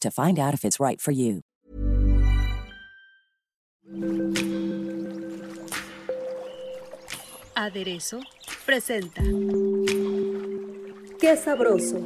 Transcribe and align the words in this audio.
to 0.00 0.10
find 0.10 0.38
out 0.38 0.54
if 0.54 0.64
it's 0.64 0.80
right 0.80 1.00
for 1.00 1.12
you. 1.12 1.42
Aderezo 7.54 8.20
presenta 8.64 9.22
Qué 11.18 11.36
sabroso 11.36 11.98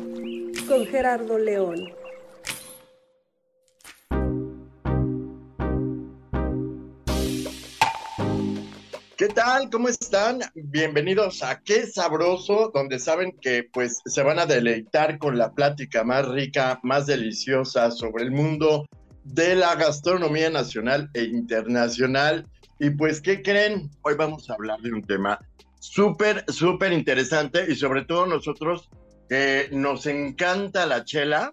con 0.69 0.87
Gerardo 0.87 1.39
León. 1.39 2.00
¿Qué 9.21 9.29
tal? 9.29 9.69
¿Cómo 9.69 9.91
están? 9.91 10.41
Bienvenidos 10.55 11.43
a 11.43 11.61
Qué 11.61 11.87
Sabroso, 11.87 12.71
donde 12.73 12.99
saben 12.99 13.37
que 13.39 13.69
pues 13.71 14.01
se 14.07 14.23
van 14.23 14.39
a 14.39 14.47
deleitar 14.47 15.19
con 15.19 15.37
la 15.37 15.53
plática 15.53 16.05
más 16.05 16.27
rica, 16.27 16.81
más 16.83 17.05
deliciosa 17.05 17.91
sobre 17.91 18.25
el 18.25 18.31
mundo 18.31 18.87
de 19.25 19.57
la 19.57 19.75
gastronomía 19.75 20.49
nacional 20.49 21.11
e 21.13 21.25
internacional. 21.25 22.49
Y 22.79 22.89
pues, 22.89 23.21
¿qué 23.21 23.43
creen? 23.43 23.91
Hoy 24.01 24.15
vamos 24.15 24.49
a 24.49 24.55
hablar 24.55 24.81
de 24.81 24.91
un 24.91 25.03
tema 25.03 25.39
súper, 25.81 26.43
súper 26.49 26.91
interesante 26.95 27.67
y 27.69 27.75
sobre 27.75 28.07
todo 28.07 28.25
nosotros 28.25 28.89
que 29.29 29.69
nos 29.71 30.07
encanta 30.07 30.87
la 30.87 31.05
chela 31.05 31.53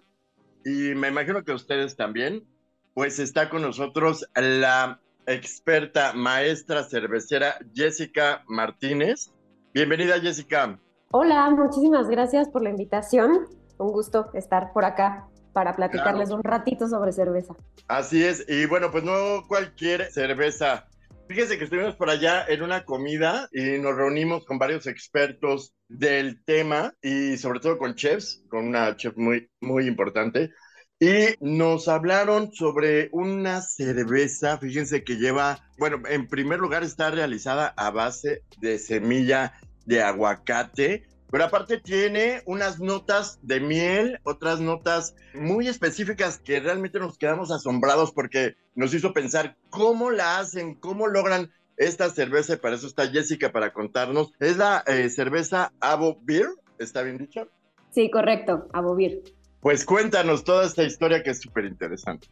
y 0.64 0.94
me 0.94 1.08
imagino 1.08 1.44
que 1.44 1.52
ustedes 1.52 1.96
también, 1.96 2.48
pues 2.94 3.18
está 3.18 3.50
con 3.50 3.60
nosotros 3.60 4.26
la 4.34 5.02
experta, 5.28 6.14
maestra 6.14 6.84
cervecera 6.84 7.58
Jessica 7.74 8.42
Martínez. 8.48 9.30
Bienvenida, 9.74 10.18
Jessica. 10.20 10.78
Hola, 11.10 11.50
muchísimas 11.50 12.08
gracias 12.08 12.48
por 12.48 12.62
la 12.62 12.70
invitación. 12.70 13.46
Un 13.78 13.92
gusto 13.92 14.30
estar 14.32 14.72
por 14.72 14.84
acá 14.84 15.28
para 15.52 15.76
platicarles 15.76 16.30
un 16.30 16.42
ratito 16.42 16.88
sobre 16.88 17.12
cerveza. 17.12 17.54
Así 17.88 18.24
es, 18.24 18.44
y 18.48 18.66
bueno, 18.66 18.90
pues 18.90 19.04
no 19.04 19.46
cualquier 19.46 20.10
cerveza. 20.10 20.86
Fíjense 21.28 21.58
que 21.58 21.64
estuvimos 21.64 21.94
por 21.94 22.08
allá 22.08 22.46
en 22.48 22.62
una 22.62 22.84
comida 22.84 23.48
y 23.52 23.78
nos 23.78 23.94
reunimos 23.96 24.46
con 24.46 24.58
varios 24.58 24.86
expertos 24.86 25.74
del 25.88 26.42
tema 26.44 26.94
y 27.02 27.36
sobre 27.36 27.60
todo 27.60 27.76
con 27.76 27.94
chefs, 27.94 28.42
con 28.48 28.68
una 28.68 28.96
chef 28.96 29.14
muy, 29.16 29.50
muy 29.60 29.86
importante. 29.86 30.50
Y 31.00 31.36
nos 31.40 31.86
hablaron 31.86 32.52
sobre 32.52 33.08
una 33.12 33.62
cerveza, 33.62 34.58
fíjense 34.58 35.04
que 35.04 35.16
lleva, 35.16 35.64
bueno, 35.78 36.02
en 36.08 36.26
primer 36.26 36.58
lugar 36.58 36.82
está 36.82 37.10
realizada 37.12 37.72
a 37.76 37.90
base 37.90 38.42
de 38.60 38.80
semilla 38.80 39.52
de 39.86 40.02
aguacate, 40.02 41.04
pero 41.30 41.44
aparte 41.44 41.78
tiene 41.78 42.42
unas 42.46 42.80
notas 42.80 43.38
de 43.42 43.60
miel, 43.60 44.18
otras 44.24 44.58
notas 44.58 45.14
muy 45.34 45.68
específicas 45.68 46.38
que 46.38 46.58
realmente 46.58 46.98
nos 46.98 47.16
quedamos 47.16 47.52
asombrados 47.52 48.10
porque 48.10 48.56
nos 48.74 48.92
hizo 48.92 49.12
pensar 49.12 49.56
cómo 49.70 50.10
la 50.10 50.40
hacen, 50.40 50.74
cómo 50.74 51.06
logran 51.06 51.52
esta 51.76 52.10
cerveza, 52.10 52.54
y 52.54 52.56
para 52.56 52.74
eso 52.74 52.88
está 52.88 53.06
Jessica 53.06 53.52
para 53.52 53.72
contarnos. 53.72 54.32
Es 54.40 54.56
la 54.56 54.82
eh, 54.84 55.08
cerveza 55.10 55.72
Abo 55.78 56.18
Beer, 56.22 56.48
¿está 56.80 57.02
bien 57.02 57.18
dicho? 57.18 57.46
Sí, 57.90 58.10
correcto, 58.10 58.66
Abo 58.72 58.96
Beer. 58.96 59.22
Pues 59.60 59.84
cuéntanos 59.84 60.44
toda 60.44 60.66
esta 60.66 60.84
historia 60.84 61.22
que 61.22 61.30
es 61.30 61.40
súper 61.40 61.64
interesante. 61.64 62.28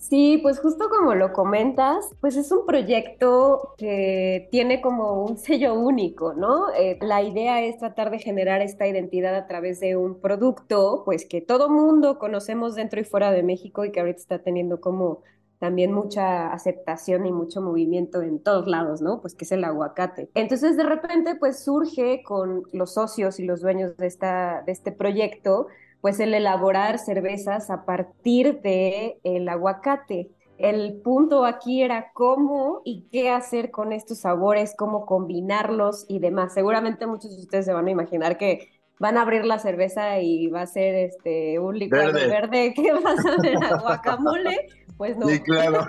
Sí, 0.00 0.38
pues 0.42 0.58
justo 0.60 0.88
como 0.88 1.14
lo 1.14 1.32
comentas, 1.34 2.08
pues 2.22 2.34
es 2.36 2.50
un 2.52 2.64
proyecto 2.64 3.74
que 3.76 4.48
tiene 4.50 4.80
como 4.80 5.24
un 5.24 5.36
sello 5.36 5.74
único, 5.74 6.32
¿no? 6.32 6.72
Eh, 6.72 6.98
la 7.02 7.22
idea 7.22 7.62
es 7.62 7.78
tratar 7.78 8.10
de 8.10 8.18
generar 8.18 8.62
esta 8.62 8.88
identidad 8.88 9.34
a 9.34 9.46
través 9.46 9.78
de 9.78 9.96
un 9.96 10.18
producto, 10.18 11.02
pues 11.04 11.26
que 11.26 11.42
todo 11.42 11.68
mundo 11.68 12.18
conocemos 12.18 12.76
dentro 12.76 12.98
y 12.98 13.04
fuera 13.04 13.30
de 13.30 13.42
México 13.42 13.84
y 13.84 13.92
que 13.92 14.00
ahorita 14.00 14.18
está 14.18 14.38
teniendo 14.38 14.80
como 14.80 15.22
también 15.58 15.92
mucha 15.92 16.50
aceptación 16.50 17.26
y 17.26 17.32
mucho 17.32 17.60
movimiento 17.60 18.22
en 18.22 18.42
todos 18.42 18.66
lados, 18.66 19.02
¿no? 19.02 19.20
Pues 19.20 19.34
que 19.34 19.44
es 19.44 19.52
el 19.52 19.62
aguacate. 19.62 20.30
Entonces 20.34 20.78
de 20.78 20.84
repente 20.84 21.34
pues 21.34 21.62
surge 21.62 22.22
con 22.22 22.62
los 22.72 22.94
socios 22.94 23.38
y 23.38 23.44
los 23.44 23.60
dueños 23.60 23.98
de, 23.98 24.06
esta, 24.06 24.62
de 24.64 24.72
este 24.72 24.90
proyecto, 24.90 25.66
pues 26.00 26.20
el 26.20 26.34
elaborar 26.34 26.98
cervezas 26.98 27.70
a 27.70 27.84
partir 27.84 28.60
de 28.60 29.18
el 29.24 29.48
aguacate. 29.48 30.30
El 30.58 31.00
punto 31.00 31.44
aquí 31.44 31.82
era 31.82 32.12
cómo 32.12 32.82
y 32.84 33.06
qué 33.10 33.30
hacer 33.30 33.70
con 33.70 33.92
estos 33.92 34.20
sabores, 34.20 34.74
cómo 34.76 35.06
combinarlos 35.06 36.04
y 36.08 36.18
demás. 36.18 36.52
Seguramente 36.52 37.06
muchos 37.06 37.34
de 37.36 37.42
ustedes 37.42 37.64
se 37.64 37.72
van 37.72 37.86
a 37.86 37.90
imaginar 37.90 38.36
que 38.36 38.68
van 38.98 39.16
a 39.16 39.22
abrir 39.22 39.46
la 39.46 39.58
cerveza 39.58 40.20
y 40.20 40.48
va 40.48 40.62
a 40.62 40.66
ser 40.66 40.94
este 40.94 41.58
un 41.58 41.78
licuado 41.78 42.12
verde, 42.12 42.74
que 42.76 42.92
va 42.92 43.10
a 43.10 43.16
ser 43.16 43.80
guacamole. 43.80 44.68
Pues 44.98 45.16
no. 45.16 45.28
Sí, 45.28 45.40
claro. 45.40 45.86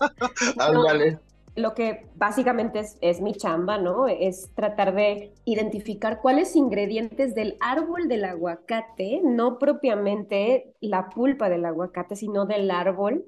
Ándale 0.58 1.18
lo 1.54 1.74
que 1.74 2.06
básicamente 2.14 2.82
es, 3.00 3.20
mi 3.20 3.34
chamba, 3.34 3.78
¿no? 3.78 4.08
Es 4.08 4.50
tratar 4.54 4.94
de 4.94 5.34
identificar 5.44 6.20
cuáles 6.20 6.56
ingredientes 6.56 7.34
del 7.34 7.56
árbol 7.60 8.08
del 8.08 8.24
aguacate, 8.24 9.20
no 9.22 9.58
propiamente 9.58 10.74
la 10.80 11.10
pulpa 11.10 11.50
del 11.50 11.64
aguacate, 11.64 12.16
sino 12.16 12.46
del 12.46 12.70
árbol, 12.70 13.24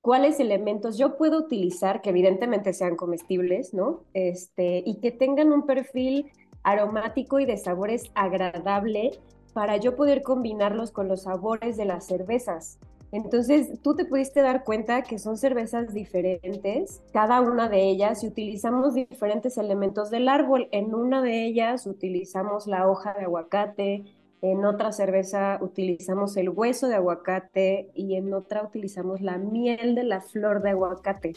cuáles 0.00 0.40
elementos 0.40 0.96
yo 0.96 1.18
puedo 1.18 1.38
utilizar 1.38 2.00
que 2.00 2.10
evidentemente 2.10 2.72
sean 2.72 2.96
comestibles, 2.96 3.74
¿no? 3.74 4.04
Este, 4.14 4.82
y 4.86 5.00
que 5.00 5.10
tengan 5.10 5.52
un 5.52 5.66
perfil 5.66 6.32
aromático 6.62 7.38
y 7.38 7.44
de 7.44 7.58
sabores 7.58 8.10
agradable 8.14 9.20
para 9.52 9.76
yo 9.76 9.96
poder 9.96 10.22
combinarlos 10.22 10.90
con 10.90 11.08
los 11.08 11.22
sabores 11.24 11.76
de 11.76 11.84
las 11.84 12.06
cervezas. 12.06 12.78
Entonces, 13.10 13.80
tú 13.82 13.94
te 13.94 14.04
pudiste 14.04 14.42
dar 14.42 14.64
cuenta 14.64 15.02
que 15.02 15.18
son 15.18 15.38
cervezas 15.38 15.94
diferentes, 15.94 17.02
cada 17.12 17.40
una 17.40 17.68
de 17.68 17.88
ellas, 17.88 18.22
y 18.22 18.28
utilizamos 18.28 18.94
diferentes 18.94 19.56
elementos 19.56 20.10
del 20.10 20.28
árbol. 20.28 20.68
En 20.72 20.94
una 20.94 21.22
de 21.22 21.46
ellas 21.46 21.86
utilizamos 21.86 22.66
la 22.66 22.88
hoja 22.88 23.14
de 23.14 23.24
aguacate, 23.24 24.04
en 24.40 24.64
otra 24.64 24.92
cerveza 24.92 25.58
utilizamos 25.60 26.36
el 26.36 26.50
hueso 26.50 26.86
de 26.86 26.94
aguacate 26.94 27.90
y 27.94 28.14
en 28.14 28.32
otra 28.32 28.62
utilizamos 28.62 29.20
la 29.20 29.36
miel 29.38 29.94
de 29.94 30.04
la 30.04 30.20
flor 30.20 30.62
de 30.62 30.70
aguacate. 30.70 31.32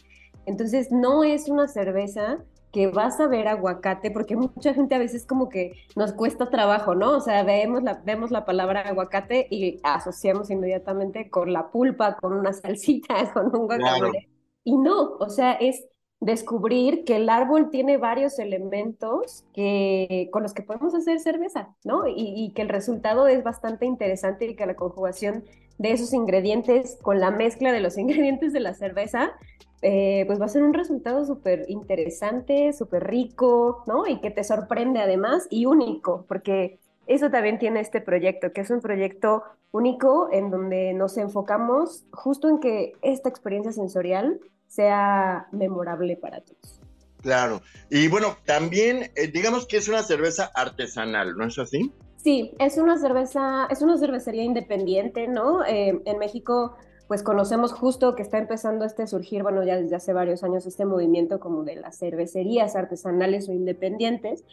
Entonces, 0.46 0.92
no 0.92 1.24
es 1.24 1.50
una 1.50 1.68
cerveza 1.68 2.44
que 2.72 2.88
vas 2.88 3.20
a 3.20 3.28
ver 3.28 3.48
aguacate, 3.48 4.12
porque 4.12 4.36
mucha 4.36 4.74
gente 4.74 4.96
a 4.96 5.00
veces 5.00 5.26
como 5.26 5.50
que 5.50 5.74
nos 5.96 6.14
cuesta 6.14 6.50
trabajo, 6.50 6.96
¿no? 6.96 7.18
O 7.18 7.20
sea, 7.20 7.44
vemos 7.44 7.84
la, 7.84 8.02
vemos 8.06 8.32
la 8.32 8.46
palabra 8.46 8.82
aguacate 8.82 9.48
y 9.50 9.80
asociamos 9.84 10.50
inmediatamente 10.50 11.30
con 11.30 11.52
la 11.52 11.70
pulpa, 11.70 12.16
con 12.16 12.34
una 12.34 12.54
salsita, 12.54 13.16
con 13.34 13.56
un 13.56 13.68
guacamole. 13.68 14.30
Y 14.64 14.78
no, 14.78 15.16
o 15.20 15.30
sea, 15.30 15.54
es 15.54 15.86
descubrir 16.20 17.04
que 17.04 17.16
el 17.16 17.30
árbol 17.30 17.72
tiene 17.72 17.98
varios 17.98 18.38
elementos 18.38 19.44
que, 19.54 20.30
con 20.32 20.44
los 20.44 20.54
que 20.54 20.62
podemos 20.62 20.94
hacer 20.94 21.20
cerveza, 21.20 21.76
¿no? 21.84 22.08
Y, 22.08 22.14
y, 22.16 22.54
que 22.54 22.62
el 22.62 22.70
resultado 22.70 23.28
es 23.28 23.44
bastante 23.44 23.88
interesante 23.88 24.46
y 24.46 24.56
que 24.56 24.68
la 24.68 24.76
conjugación 24.76 25.44
de 25.80 25.92
esos 25.92 26.14
ingredientes 26.14 27.00
con 27.02 27.20
la 27.20 27.32
mezcla 27.32 27.72
de 27.72 27.82
los 27.82 27.98
ingredientes 27.98 28.54
de 28.54 28.60
la 28.60 28.76
cerveza 28.76 29.34
eh, 29.82 30.24
pues 30.28 30.40
va 30.40 30.46
a 30.46 30.50
ser 30.50 30.64
un 30.64 30.74
resultado 30.74 31.26
súper 31.26 31.66
interesante, 31.68 32.74
súper 32.74 33.08
rico, 33.08 33.84
¿no? 33.88 34.08
Y 34.08 34.20
que 34.20 34.32
te 34.32 34.44
sorprende 34.44 35.02
además 35.02 35.48
y 35.50 35.66
único, 35.66 36.26
porque 36.28 36.80
eso 37.08 37.30
también 37.32 37.60
tiene 37.60 37.80
este 37.80 38.00
proyecto, 38.00 38.54
que 38.54 38.62
es 38.62 38.70
un 38.70 38.82
proyecto 38.82 39.44
único 39.72 40.30
en 40.32 40.52
donde 40.52 40.94
nos 40.94 41.18
enfocamos 41.18 42.04
justo 42.12 42.48
en 42.50 42.60
que 42.60 42.94
esta 43.02 43.30
experiencia 43.30 43.72
sensorial 43.72 44.40
sea 44.68 45.48
memorable 45.52 46.16
para 46.16 46.42
todos. 46.42 46.80
Claro. 47.22 47.62
Y 47.90 48.08
bueno, 48.08 48.38
también 48.46 49.12
eh, 49.16 49.28
digamos 49.28 49.68
que 49.68 49.78
es 49.78 49.88
una 49.88 50.04
cerveza 50.04 50.52
artesanal, 50.56 51.36
¿no 51.38 51.46
es 51.46 51.58
así? 51.60 51.92
Sí, 52.18 52.54
es 52.60 52.78
una 52.78 52.98
cerveza, 52.98 53.68
es 53.70 53.82
una 53.82 53.98
cervecería 53.98 54.44
independiente, 54.44 55.28
¿no? 55.28 55.66
Eh, 55.66 56.02
en 56.06 56.18
México, 56.20 56.76
pues 57.12 57.24
conocemos 57.24 57.74
justo 57.74 58.16
que 58.16 58.22
está 58.22 58.38
empezando 58.38 58.86
este 58.86 59.06
surgir, 59.06 59.44
bueno, 59.44 59.66
ya 59.66 59.76
desde 59.76 59.98
hace 59.98 60.14
varios 60.14 60.46
años, 60.46 60.66
este 60.66 60.86
movimiento 60.86 61.42
como 61.42 61.66
de 61.66 61.76
las 61.76 62.00
cervecerías 62.00 62.78
artesanales 62.78 63.50
o 63.50 63.52
independientes, 63.52 64.46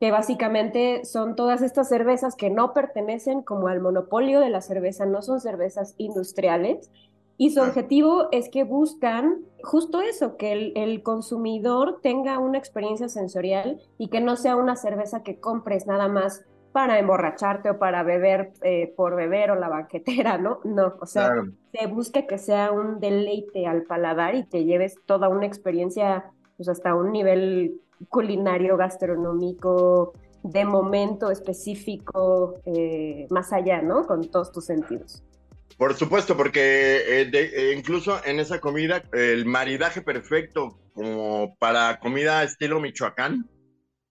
que 0.00 0.10
básicamente 0.10 1.04
son 1.04 1.36
todas 1.36 1.62
estas 1.62 1.88
cervezas 1.88 2.34
que 2.34 2.50
no 2.50 2.74
pertenecen 2.74 3.42
como 3.42 3.68
al 3.68 3.80
monopolio 3.80 4.40
de 4.40 4.50
la 4.50 4.60
cerveza, 4.60 5.06
no 5.06 5.22
son 5.22 5.40
cervezas 5.40 5.94
industriales, 5.98 6.90
y 7.36 7.50
su 7.50 7.60
objetivo 7.60 8.26
es 8.32 8.48
que 8.48 8.64
buscan 8.64 9.44
justo 9.62 10.00
eso, 10.00 10.36
que 10.36 10.72
el, 10.74 11.02
consumidor 11.04 12.00
tenga 12.02 12.40
una 12.40 12.58
experiencia 12.58 13.08
sensorial 13.08 13.80
y 13.98 14.08
que 14.08 14.20
no 14.20 14.34
sea 14.34 14.56
una 14.56 14.74
cerveza 14.74 15.22
que 15.22 15.38
compres 15.38 15.86
nada 15.86 16.08
más 16.08 16.44
para 16.72 16.98
emborracharte 16.98 17.70
o 17.70 17.78
para 17.78 18.02
beber 18.02 18.52
eh, 18.62 18.92
por 18.96 19.16
beber 19.16 19.50
o 19.50 19.54
la 19.56 19.68
banquetera, 19.68 20.38
¿no? 20.38 20.60
No, 20.64 20.94
o 21.00 21.06
sea, 21.06 21.32
se 21.72 21.86
busca 21.86 22.26
que 22.26 22.38
sea 22.38 22.70
un 22.70 23.00
deleite 23.00 23.66
al 23.66 23.82
paladar 23.82 24.34
y 24.34 24.46
que 24.46 24.64
lleves 24.64 24.96
toda 25.06 25.28
una 25.28 25.46
experiencia, 25.46 26.30
pues 26.56 26.68
hasta 26.68 26.94
un 26.94 27.12
nivel 27.12 27.80
culinario, 28.08 28.76
gastronómico, 28.76 30.12
de 30.42 30.64
momento 30.64 31.30
específico, 31.30 32.60
eh, 32.64 33.26
más 33.30 33.52
allá, 33.52 33.82
¿no? 33.82 34.06
Con 34.06 34.30
todos 34.30 34.52
tus 34.52 34.64
sentidos. 34.66 35.22
Por 35.76 35.94
supuesto, 35.94 36.36
porque 36.36 36.60
eh, 36.60 37.30
eh, 37.32 37.74
incluso 37.76 38.20
en 38.24 38.38
esa 38.38 38.60
comida, 38.60 39.02
el 39.12 39.46
maridaje 39.46 40.02
perfecto 40.02 40.78
como 40.94 41.56
para 41.58 41.98
comida 42.00 42.42
estilo 42.42 42.80
Michoacán, 42.80 43.48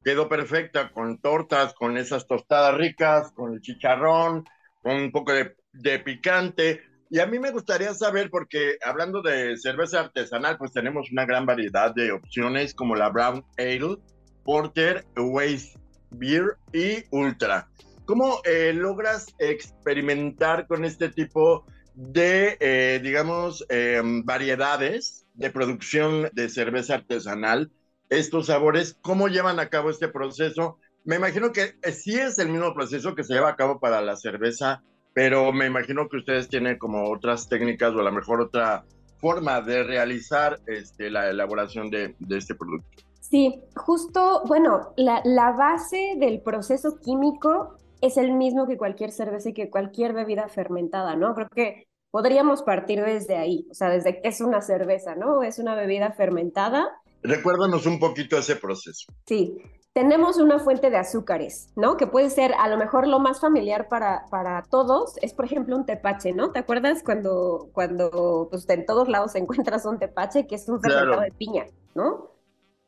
quedó 0.09 0.27
perfecta 0.27 0.89
con 0.91 1.19
tortas, 1.19 1.75
con 1.75 1.95
esas 1.95 2.25
tostadas 2.25 2.75
ricas, 2.75 3.31
con 3.31 3.53
el 3.53 3.61
chicharrón, 3.61 4.43
con 4.81 4.95
un 4.95 5.11
poco 5.11 5.33
de, 5.33 5.99
picante. 5.99 6.81
Y 7.11 7.19
a 7.19 7.27
mí 7.27 7.37
me 7.37 7.51
gustaría 7.51 7.93
saber, 7.93 8.31
porque 8.31 8.77
hablando 8.83 9.21
de 9.21 9.55
cerveza 9.57 9.99
artesanal, 9.99 10.57
pues 10.57 10.73
tenemos 10.73 11.11
una 11.11 11.27
gran 11.27 11.45
variedad 11.45 11.93
de 11.93 12.11
opciones 12.11 12.73
como 12.73 12.95
la 12.95 13.09
Brown 13.09 13.45
Ale, 13.59 13.97
Porter, 14.43 15.05
Weiss 15.15 15.77
Beer 16.09 16.57
y 16.73 17.03
Ultra. 17.11 17.69
¿Cómo 18.05 18.41
eh, 18.45 18.73
logras 18.73 19.27
experimentar 19.37 20.65
con 20.65 20.85
este 20.85 21.09
tipo 21.09 21.67
de, 21.93 22.57
eh, 22.59 22.99
digamos, 23.03 23.63
em, 23.69 24.25
variedades 24.25 25.27
de 25.35 25.51
producción 25.51 26.31
de 26.33 26.49
cerveza 26.49 26.95
artesanal? 26.95 27.71
Estos 28.09 28.47
sabores, 28.47 28.97
¿cómo 29.01 29.27
llevan 29.27 29.59
a 29.59 29.69
cabo 29.69 29.91
este 29.91 30.07
proceso? 30.07 30.79
Me 31.05 31.17
imagino 31.17 31.51
que 31.51 31.75
eh, 31.83 31.91
sí 31.91 32.17
es 32.17 32.39
el 32.39 32.49
mismo 32.49 32.73
proceso 32.73 33.13
que 33.13 33.23
se 33.23 33.35
lleva 33.35 33.49
a 33.49 33.55
cabo 33.55 33.79
para 33.79 34.01
la 34.01 34.15
cerveza, 34.15 34.81
pero 35.13 35.53
me 35.53 35.67
imagino 35.67 36.09
que 36.09 36.17
ustedes 36.17 36.49
tienen 36.49 36.79
como 36.79 37.11
otras 37.11 37.47
técnicas 37.47 37.93
o 37.93 37.99
a 37.99 38.03
lo 38.03 38.11
mejor 38.11 38.41
otra 38.41 38.83
forma 39.19 39.61
de 39.61 39.83
realizar 39.83 40.59
este, 40.65 41.11
la 41.11 41.29
elaboración 41.29 41.91
de, 41.91 42.15
este 42.31 42.55
producto. 42.55 42.89
Sí, 43.19 43.61
justo, 43.75 44.41
bueno, 44.47 44.91
la, 44.97 45.21
la, 45.23 45.51
base 45.51 46.15
del 46.17 46.41
proceso 46.41 46.99
químico 46.99 47.75
es 48.01 48.17
el 48.17 48.33
mismo 48.33 48.65
que 48.65 48.77
cualquier 48.77 49.11
cerveza 49.11 49.49
y 49.49 49.53
que 49.53 49.69
cualquier 49.69 50.13
bebida 50.13 50.47
fermentada, 50.47 51.15
¿no? 51.15 51.35
Creo 51.35 51.49
que 51.49 51.87
podríamos 52.11 52.63
partir 52.63 53.03
desde 53.03 53.37
ahí, 53.37 53.67
o 53.69 53.73
sea, 53.73 53.89
desde 53.89 54.21
que 54.21 54.27
es 54.27 54.41
una 54.41 54.61
cerveza, 54.61 55.15
¿no? 55.15 55.43
Es 55.43 55.59
una 55.59 55.75
bebida 55.75 56.11
fermentada. 56.11 56.89
Recuérdanos 57.23 57.85
un 57.85 57.99
poquito 57.99 58.37
ese 58.37 58.55
proceso. 58.55 59.11
Sí, 59.25 59.57
tenemos 59.93 60.37
una 60.37 60.59
fuente 60.59 60.89
de 60.89 60.97
azúcares, 60.97 61.71
¿no? 61.75 61.97
Que 61.97 62.07
puede 62.07 62.29
ser 62.29 62.53
a 62.57 62.67
lo 62.67 62.77
mejor 62.77 63.07
lo 63.07 63.19
más 63.19 63.41
familiar 63.41 63.87
para, 63.89 64.25
para 64.29 64.63
todos, 64.69 65.15
es 65.21 65.33
por 65.33 65.45
ejemplo 65.45 65.75
un 65.75 65.85
tepache, 65.85 66.31
¿no? 66.31 66.51
¿Te 66.51 66.59
acuerdas 66.59 67.03
cuando, 67.03 67.69
cuando 67.73 68.47
pues, 68.49 68.69
en 68.69 68.85
todos 68.85 69.09
lados 69.09 69.35
encuentras 69.35 69.85
un 69.85 69.99
tepache 69.99 70.47
que 70.47 70.55
es 70.55 70.69
un 70.69 70.79
fermentado 70.81 71.21
de 71.21 71.31
piña, 71.31 71.65
¿no? 71.95 72.29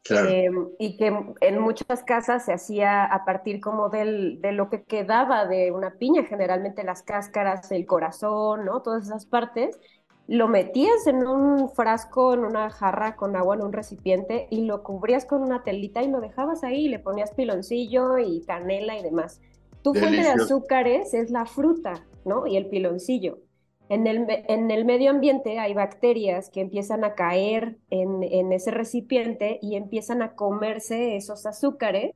Em, 0.09 0.69
y 0.79 0.97
que 0.97 1.13
en 1.41 1.59
muchas 1.59 2.03
casas 2.03 2.45
se 2.45 2.53
hacía 2.53 3.05
a 3.05 3.23
partir 3.23 3.61
como 3.61 3.89
del, 3.89 4.41
de 4.41 4.51
lo 4.51 4.69
que 4.69 4.83
quedaba 4.83 5.45
de 5.45 5.71
una 5.71 5.93
piña, 5.99 6.23
generalmente 6.23 6.83
las 6.83 7.03
cáscaras, 7.03 7.71
el 7.71 7.85
corazón, 7.85 8.65
¿no? 8.65 8.81
Todas 8.81 9.05
esas 9.05 9.25
partes. 9.27 9.79
Lo 10.31 10.47
metías 10.47 11.07
en 11.07 11.27
un 11.27 11.71
frasco, 11.71 12.33
en 12.33 12.45
una 12.45 12.69
jarra 12.69 13.17
con 13.17 13.35
agua, 13.35 13.55
en 13.55 13.63
un 13.63 13.73
recipiente 13.73 14.47
y 14.49 14.63
lo 14.63 14.81
cubrías 14.81 15.25
con 15.25 15.41
una 15.41 15.65
telita 15.65 16.03
y 16.03 16.07
lo 16.07 16.21
dejabas 16.21 16.63
ahí 16.63 16.85
y 16.85 16.87
le 16.87 16.99
ponías 16.99 17.31
piloncillo 17.31 18.17
y 18.17 18.41
canela 18.45 18.97
y 18.97 19.03
demás. 19.03 19.41
Tu 19.81 19.93
fuente 19.93 20.21
de 20.21 20.29
azúcares 20.29 21.13
es 21.13 21.31
la 21.31 21.45
fruta, 21.45 22.05
¿no? 22.23 22.47
Y 22.47 22.55
el 22.55 22.67
piloncillo. 22.67 23.39
En 23.89 24.07
el, 24.07 24.25
en 24.29 24.71
el, 24.71 24.85
medio 24.85 25.11
ambiente 25.11 25.59
hay 25.59 25.73
bacterias 25.73 26.49
que 26.49 26.61
empiezan 26.61 27.03
a 27.03 27.13
caer 27.13 27.75
en, 27.89 28.23
en, 28.23 28.53
ese 28.53 28.71
recipiente 28.71 29.59
y 29.61 29.75
empiezan 29.75 30.21
a 30.21 30.35
comerse 30.35 31.17
esos 31.17 31.45
azúcares 31.45 32.13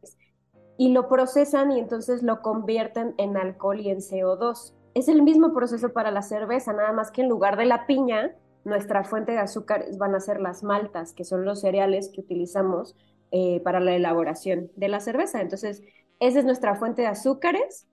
y 0.78 0.94
lo 0.94 1.10
procesan 1.10 1.74
y 1.74 1.80
entonces 1.80 2.24
lo 2.24 2.42
convierten 2.42 3.14
en 3.18 3.36
alcohol 3.36 3.82
y 3.82 3.90
en 3.90 3.98
CO2. 3.98 4.74
Es 4.95 5.07
el 5.07 5.21
mismo 5.21 5.53
proceso 5.53 5.94
para 5.94 6.09
la 6.09 6.24
cerveza, 6.24 6.74
nada 6.74 6.92
más 6.92 7.12
que 7.12 7.21
en 7.21 7.30
lugar 7.30 7.57
de 7.57 7.65
la 7.65 7.86
piña, 7.86 8.33
nuestra 8.63 9.03
fuente 9.03 9.33
de 9.33 9.38
azúcares 9.38 10.00
van 10.00 10.15
a 10.15 10.19
ser 10.19 10.42
las 10.42 10.63
maltas, 10.63 11.13
que 11.13 11.24
son 11.24 11.45
los 11.45 11.62
cereales 11.62 12.09
que 12.09 12.21
utilizamos 12.21 12.95
eh, 13.31 13.62
para 13.63 13.80
la 13.80 13.94
elaboración 13.94 14.71
de 14.75 14.88
la 14.88 15.00
cerveza. 15.00 15.42
Entonces, 15.42 15.83
esa 16.19 16.39
es 16.39 16.45
nuestra 16.45 16.74
fuente 16.74 17.03
de 17.03 17.09
azúcares 17.09 17.88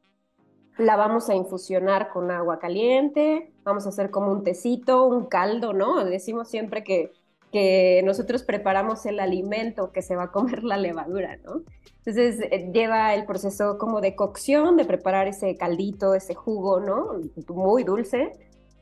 la 0.78 0.96
vamos 0.96 1.28
a 1.28 1.34
infusionar 1.34 2.10
con 2.10 2.30
agua 2.30 2.58
caliente, 2.58 3.52
vamos 3.62 3.86
a 3.86 3.90
hacer 3.90 4.10
como 4.10 4.32
un 4.32 4.42
tecito, 4.42 5.04
un 5.04 5.26
caldo, 5.26 5.72
¿no? 5.72 6.04
Decimos 6.04 6.48
siempre 6.48 6.82
que, 6.82 7.12
que 7.52 8.02
nosotros 8.04 8.42
preparamos 8.42 9.04
el 9.06 9.20
alimento 9.20 9.92
que 9.92 10.02
se 10.02 10.16
va 10.16 10.24
a 10.24 10.30
comer 10.32 10.64
la 10.64 10.78
levadura, 10.78 11.36
¿no? 11.44 11.62
Entonces 11.98 12.40
eh, 12.50 12.70
lleva 12.72 13.14
el 13.14 13.26
proceso 13.26 13.78
como 13.78 14.00
de 14.00 14.16
cocción, 14.16 14.76
de 14.76 14.84
preparar 14.84 15.28
ese 15.28 15.56
caldito, 15.56 16.14
ese 16.14 16.34
jugo, 16.34 16.80
¿no? 16.80 17.20
Muy 17.48 17.84
dulce. 17.84 18.32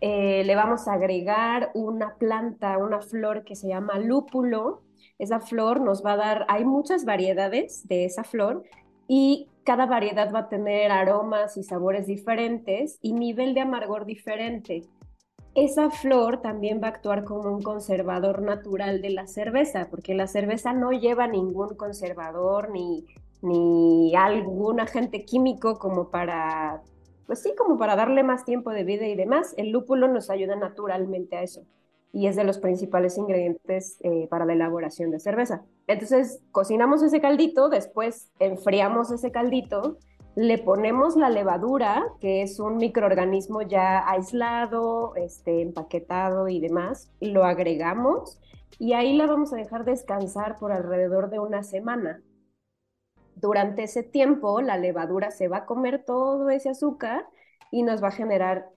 Eh, 0.00 0.44
le 0.44 0.54
vamos 0.54 0.88
a 0.88 0.94
agregar 0.94 1.70
una 1.74 2.14
planta, 2.14 2.78
una 2.78 3.02
flor 3.02 3.44
que 3.44 3.56
se 3.56 3.68
llama 3.68 3.98
lúpulo. 3.98 4.80
Esa 5.18 5.40
flor 5.40 5.80
nos 5.80 6.04
va 6.04 6.12
a 6.12 6.16
dar, 6.16 6.46
hay 6.48 6.64
muchas 6.64 7.04
variedades 7.04 7.86
de 7.88 8.06
esa 8.06 8.24
flor 8.24 8.62
y 9.06 9.48
cada 9.64 9.84
variedad 9.84 10.32
va 10.32 10.40
a 10.40 10.48
tener 10.48 10.90
aromas 10.90 11.56
y 11.56 11.62
sabores 11.62 12.06
diferentes 12.06 12.98
y 13.02 13.12
nivel 13.12 13.52
de 13.52 13.60
amargor 13.60 14.06
diferente. 14.06 14.84
Esa 15.54 15.90
flor 15.90 16.40
también 16.42 16.80
va 16.82 16.86
a 16.86 16.90
actuar 16.90 17.24
como 17.24 17.52
un 17.52 17.62
conservador 17.62 18.40
natural 18.40 19.02
de 19.02 19.10
la 19.10 19.26
cerveza, 19.26 19.88
porque 19.90 20.14
la 20.14 20.26
cerveza 20.26 20.72
no 20.72 20.92
lleva 20.92 21.26
ningún 21.26 21.74
conservador 21.74 22.70
ni, 22.70 23.04
ni 23.42 24.14
algún 24.14 24.80
agente 24.80 25.24
químico 25.24 25.78
como 25.78 26.08
para, 26.08 26.82
pues 27.26 27.42
sí, 27.42 27.52
como 27.56 27.78
para 27.78 27.96
darle 27.96 28.22
más 28.22 28.44
tiempo 28.44 28.70
de 28.70 28.84
vida 28.84 29.06
y 29.06 29.16
demás. 29.16 29.54
El 29.56 29.70
lúpulo 29.70 30.06
nos 30.06 30.30
ayuda 30.30 30.54
naturalmente 30.54 31.36
a 31.36 31.42
eso 31.42 31.62
y 32.12 32.26
es 32.26 32.36
de 32.36 32.44
los 32.44 32.58
principales 32.58 33.16
ingredientes 33.18 33.96
eh, 34.00 34.26
para 34.28 34.44
la 34.44 34.52
elaboración 34.52 35.10
de 35.10 35.20
cerveza. 35.20 35.62
Entonces, 35.86 36.40
cocinamos 36.50 37.02
ese 37.02 37.20
caldito, 37.20 37.68
después 37.68 38.30
enfriamos 38.38 39.10
ese 39.10 39.30
caldito, 39.30 39.98
le 40.36 40.58
ponemos 40.58 41.16
la 41.16 41.28
levadura, 41.28 42.04
que 42.20 42.42
es 42.42 42.60
un 42.60 42.76
microorganismo 42.76 43.62
ya 43.62 44.08
aislado, 44.08 45.14
este, 45.16 45.62
empaquetado 45.62 46.48
y 46.48 46.60
demás, 46.60 47.10
lo 47.20 47.44
agregamos 47.44 48.38
y 48.78 48.92
ahí 48.92 49.16
la 49.16 49.26
vamos 49.26 49.52
a 49.52 49.56
dejar 49.56 49.84
descansar 49.84 50.58
por 50.58 50.72
alrededor 50.72 51.30
de 51.30 51.40
una 51.40 51.62
semana. 51.62 52.22
Durante 53.34 53.84
ese 53.84 54.02
tiempo, 54.02 54.60
la 54.60 54.76
levadura 54.76 55.30
se 55.30 55.48
va 55.48 55.58
a 55.58 55.66
comer 55.66 56.04
todo 56.04 56.50
ese 56.50 56.70
azúcar 56.70 57.26
y 57.70 57.82
nos 57.82 58.02
va 58.02 58.08
a 58.08 58.12
generar 58.12 58.70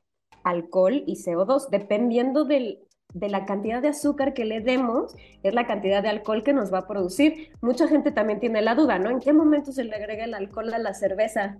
alcohol 0.43 1.03
y 1.05 1.15
CO2, 1.15 1.69
dependiendo 1.69 2.45
del 2.45 2.79
de 3.13 3.29
la 3.29 3.45
cantidad 3.45 3.81
de 3.81 3.89
azúcar 3.89 4.33
que 4.33 4.45
le 4.45 4.61
demos, 4.61 5.15
es 5.43 5.53
la 5.53 5.67
cantidad 5.67 6.01
de 6.01 6.09
alcohol 6.09 6.43
que 6.43 6.53
nos 6.53 6.73
va 6.73 6.79
a 6.79 6.87
producir. 6.87 7.51
Mucha 7.61 7.87
gente 7.87 8.11
también 8.11 8.39
tiene 8.39 8.61
la 8.61 8.75
duda, 8.75 8.99
¿no? 8.99 9.09
¿En 9.09 9.19
qué 9.19 9.33
momento 9.33 9.71
se 9.71 9.83
le 9.83 9.95
agrega 9.95 10.25
el 10.25 10.33
alcohol 10.33 10.73
a 10.73 10.79
la 10.79 10.93
cerveza? 10.93 11.57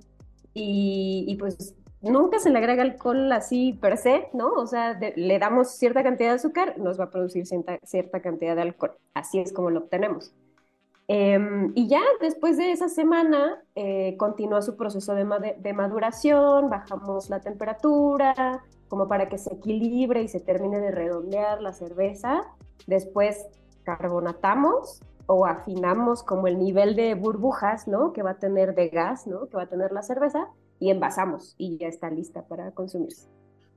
Y, 0.53 1.36
pues 1.39 1.75
nunca 2.01 2.38
se 2.39 2.50
le 2.50 2.57
agrega 2.57 2.83
alcohol 2.83 3.31
así 3.31 3.74
per 3.74 3.98
se, 3.98 4.27
¿no? 4.33 4.51
O 4.53 4.67
sea, 4.67 5.00
le 5.15 5.39
damos 5.39 5.72
cierta 5.72 6.03
cantidad 6.03 6.29
de 6.29 6.36
azúcar, 6.36 6.77
nos 6.77 7.00
va 7.00 7.05
a 7.05 7.10
producir 7.10 7.45
cierta, 7.45 8.19
cantidad 8.22 8.55
de 8.55 8.62
alcohol. 8.62 8.98
Así 9.13 9.39
es 9.39 9.53
como 9.53 9.69
lo 9.69 9.81
obtenemos. 9.81 10.33
Em, 11.07 11.72
y 11.75 11.88
ya 11.88 12.01
después 12.22 12.57
de 12.57 12.72
esa 12.72 12.88
semana 12.88 13.62
eh, 13.75 14.15
continúa 14.17 14.62
su 14.62 14.77
proceso 14.77 15.13
de, 15.13 15.74
maduración, 15.74 16.69
bajamos 16.69 17.29
la 17.29 17.41
temperatura 17.41 18.63
como 18.93 19.07
para 19.07 19.27
que 19.27 19.39
se 19.39 19.51
equilibre 19.51 20.21
y 20.21 20.27
se 20.27 20.39
termine 20.39 20.79
de 20.79 20.91
redondear 20.91 21.63
la 21.63 21.73
cerveza. 21.73 22.43
Después 22.85 23.43
carbonatamos 23.81 25.01
o 25.25 25.47
afinamos 25.47 26.21
como 26.21 26.45
el 26.45 26.59
nivel 26.59 26.95
de 26.95 27.15
burbujas, 27.15 27.88
¿no? 27.88 28.13
Que 28.13 28.21
va 28.21 28.33
a 28.33 28.38
tener 28.38 28.75
de 28.75 28.89
gas, 28.89 29.25
¿no? 29.25 29.50
Que 29.50 29.57
va 29.57 29.63
a 29.63 29.67
tener 29.67 29.91
la 29.93 30.03
cerveza 30.03 30.47
y 30.79 30.91
envasamos 30.91 31.55
y 31.57 31.79
ya 31.79 31.88
está 31.88 32.12
lista 32.12 32.47
para 32.47 32.69
consumirse. 32.69 33.27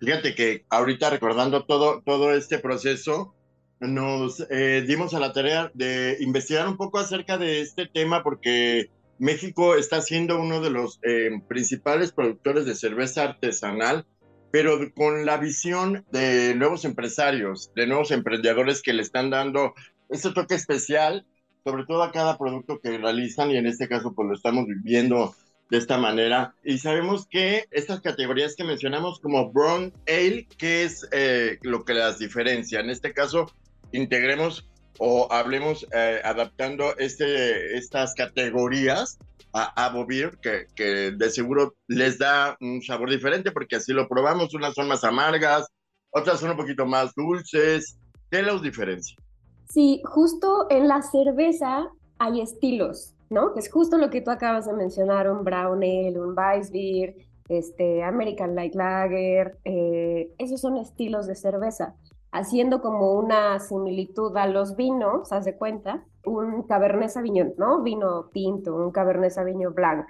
Fíjate 0.00 0.34
que 0.34 0.66
ahorita 0.68 1.08
recordando 1.08 1.64
todo, 1.64 2.02
todo 2.02 2.34
este 2.34 2.58
proceso, 2.58 3.32
nos 3.80 4.46
eh, 4.50 4.84
dimos 4.86 5.14
a 5.14 5.18
la 5.18 5.32
tarea 5.32 5.70
de 5.72 6.18
investigar 6.20 6.68
un 6.68 6.76
poco 6.76 6.98
acerca 6.98 7.38
de 7.38 7.62
este 7.62 7.86
tema 7.86 8.22
porque 8.22 8.90
México 9.18 9.76
está 9.76 10.02
siendo 10.02 10.38
uno 10.38 10.60
de 10.60 10.68
los 10.68 11.00
eh, 11.04 11.30
principales 11.48 12.12
productores 12.12 12.66
de 12.66 12.74
cerveza 12.74 13.22
artesanal, 13.22 14.04
pero 14.50 14.78
con 14.94 15.26
la 15.26 15.36
visión 15.36 16.04
de 16.12 16.54
nuevos 16.54 16.84
empresarios, 16.84 17.70
de 17.74 17.86
nuevos 17.86 18.10
emprendedores 18.10 18.82
que 18.82 18.92
le 18.92 19.02
están 19.02 19.30
dando 19.30 19.74
ese 20.08 20.32
toque 20.32 20.54
especial, 20.54 21.26
sobre 21.64 21.84
todo 21.84 22.02
a 22.02 22.12
cada 22.12 22.38
producto 22.38 22.80
que 22.80 22.96
realizan 22.96 23.50
y 23.50 23.56
en 23.56 23.66
este 23.66 23.88
caso 23.88 24.14
pues 24.14 24.28
lo 24.28 24.34
estamos 24.34 24.66
viviendo 24.66 25.34
de 25.70 25.78
esta 25.78 25.98
manera. 25.98 26.54
Y 26.64 26.78
sabemos 26.78 27.26
que 27.26 27.64
estas 27.70 28.00
categorías 28.00 28.54
que 28.54 28.64
mencionamos 28.64 29.20
como 29.20 29.50
Brown 29.50 29.92
Ale, 30.06 30.46
¿qué 30.58 30.84
es 30.84 31.06
eh, 31.12 31.58
lo 31.62 31.84
que 31.84 31.94
las 31.94 32.18
diferencia? 32.18 32.80
En 32.80 32.90
este 32.90 33.12
caso, 33.12 33.50
integremos 33.92 34.68
o 34.98 35.30
hablemos 35.30 35.86
eh, 35.92 36.20
adaptando 36.24 36.96
este, 36.98 37.76
estas 37.76 38.14
categorías 38.14 39.18
a, 39.56 39.86
a 39.86 40.06
que, 40.42 40.66
que, 40.74 41.12
de 41.12 41.30
seguro 41.30 41.74
les 41.88 42.18
da 42.18 42.56
un 42.60 42.82
sabor 42.82 43.08
diferente 43.10 43.50
porque 43.52 43.76
así 43.76 43.92
lo 43.92 44.06
probamos. 44.06 44.52
Unas 44.54 44.74
son 44.74 44.86
más 44.88 45.02
amargas, 45.02 45.66
otras 46.10 46.40
son 46.40 46.50
un 46.50 46.56
poquito 46.56 46.84
más 46.84 47.14
dulces. 47.14 47.98
¿Qué 48.30 48.42
los 48.42 48.60
diferencia? 48.60 49.16
Sí, 49.68 50.02
justo 50.04 50.66
en 50.68 50.88
la 50.88 51.00
cerveza 51.00 51.86
hay 52.18 52.40
estilos, 52.40 53.14
¿no? 53.30 53.54
Es 53.56 53.70
justo 53.70 53.96
lo 53.96 54.10
que 54.10 54.20
tú 54.20 54.30
acabas 54.30 54.66
de 54.66 54.74
mencionar, 54.74 55.30
un 55.30 55.42
brown 55.42 55.82
ale, 55.82 56.20
un 56.20 56.36
Weissbier, 56.36 57.14
este, 57.48 58.02
American 58.02 58.54
Light 58.54 58.74
Lager, 58.74 59.56
eh, 59.64 60.28
esos 60.38 60.60
son 60.60 60.76
estilos 60.76 61.26
de 61.26 61.34
cerveza 61.34 61.94
haciendo 62.36 62.82
como 62.82 63.14
una 63.14 63.58
similitud 63.60 64.36
a 64.36 64.46
los 64.46 64.76
vinos, 64.76 65.32
haz 65.32 65.44
de 65.46 65.56
cuenta, 65.56 66.04
un 66.26 66.64
Cabernet 66.64 67.08
Sauvignon, 67.08 67.54
¿no? 67.56 67.82
Vino 67.82 68.26
tinto, 68.26 68.74
un 68.74 68.90
Cabernet 68.90 69.30
Sauvignon 69.30 69.74
blanc. 69.74 70.06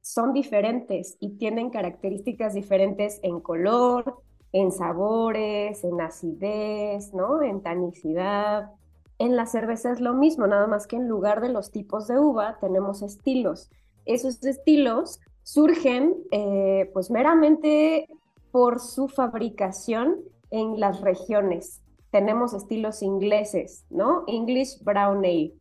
Son 0.00 0.32
diferentes 0.32 1.16
y 1.20 1.38
tienen 1.38 1.70
características 1.70 2.54
diferentes 2.54 3.20
en 3.22 3.40
color, 3.40 4.18
en 4.52 4.72
sabores, 4.72 5.84
en 5.84 6.00
acidez, 6.00 7.14
¿no? 7.14 7.42
En 7.42 7.62
tanicidad. 7.62 8.72
En 9.18 9.36
la 9.36 9.46
cerveza 9.46 9.92
es 9.92 10.00
lo 10.00 10.14
mismo, 10.14 10.46
nada 10.46 10.66
más 10.66 10.86
que 10.86 10.96
en 10.96 11.08
lugar 11.08 11.40
de 11.40 11.48
los 11.48 11.70
tipos 11.70 12.08
de 12.08 12.18
uva 12.18 12.58
tenemos 12.60 13.02
estilos. 13.02 13.70
Esos 14.04 14.44
estilos 14.44 15.20
surgen 15.44 16.16
eh, 16.32 16.90
pues 16.92 17.10
meramente 17.10 18.08
por 18.50 18.80
su 18.80 19.08
fabricación 19.08 20.16
en 20.50 20.78
las 20.80 21.00
regiones. 21.00 21.80
Tenemos 22.12 22.54
estilos 22.54 23.02
ingleses, 23.02 23.84
¿no? 23.90 24.22
English 24.28 24.84
Brown 24.84 25.24
Ale, 25.24 25.54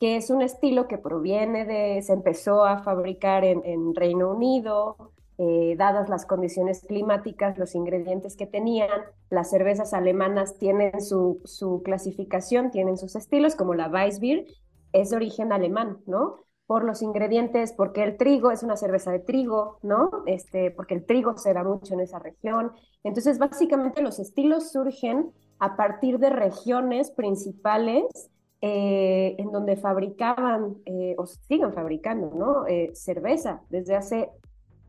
que 0.00 0.16
es 0.16 0.30
un 0.30 0.42
estilo 0.42 0.88
que 0.88 0.98
proviene 0.98 1.64
de, 1.64 2.02
se 2.02 2.14
empezó 2.14 2.64
a 2.64 2.82
fabricar 2.82 3.44
en, 3.44 3.94
Reino 3.94 4.30
Unido, 4.30 5.12
eh, 5.38 5.76
dadas 5.78 6.08
las 6.08 6.26
condiciones 6.26 6.84
climáticas, 6.88 7.58
los 7.58 7.74
ingredientes 7.74 8.36
que 8.36 8.46
tenían, 8.46 8.88
las 9.28 9.50
cervezas 9.50 9.94
alemanas 9.94 10.58
tienen 10.58 11.00
su, 11.00 11.40
su 11.44 11.82
clasificación, 11.84 12.72
tienen 12.72 12.96
sus 12.96 13.14
estilos, 13.14 13.54
como 13.54 13.74
la 13.74 13.88
Weissbier, 13.88 14.46
es 14.92 15.10
de 15.10 15.16
origen 15.16 15.52
alemán, 15.52 15.98
¿no? 16.06 16.46
por 16.70 16.84
los 16.84 17.02
ingredientes, 17.02 17.72
porque 17.72 18.04
el 18.04 18.16
trigo 18.16 18.52
es 18.52 18.62
una 18.62 18.76
cerveza 18.76 19.10
de 19.10 19.18
trigo, 19.18 19.80
¿no? 19.82 20.22
Este, 20.26 20.70
porque 20.70 20.94
el 20.94 21.04
trigo 21.04 21.36
se 21.36 21.52
da 21.52 21.64
mucho 21.64 21.94
en 21.94 22.00
esa 22.00 22.20
región. 22.20 22.70
Entonces, 23.02 23.40
básicamente 23.40 24.02
los 24.02 24.20
estilos 24.20 24.70
surgen 24.70 25.32
a 25.60 25.76
partir 25.76 26.18
de 26.18 26.30
regiones 26.30 27.10
principales 27.12 28.30
eh, 28.62 29.36
en 29.38 29.52
donde 29.52 29.76
fabricaban 29.76 30.76
eh, 30.84 31.14
o 31.16 31.26
siguen 31.26 31.72
fabricando, 31.72 32.32
¿no? 32.34 32.66
Eh, 32.66 32.90
cerveza 32.94 33.62
desde 33.70 33.94
hace 33.94 34.30